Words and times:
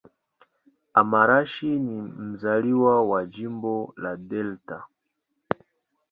Amarachi 0.93 1.65
ni 1.79 2.01
mzaliwa 2.01 2.95
wa 3.09 3.25
Jimbo 3.25 3.75
la 4.01 4.11
Delta. 4.29 4.77